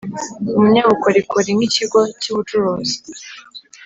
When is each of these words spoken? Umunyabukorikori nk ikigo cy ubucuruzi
Umunyabukorikori 0.57 1.49
nk 1.57 1.63
ikigo 1.67 1.99
cy 2.21 2.27
ubucuruzi 2.31 2.95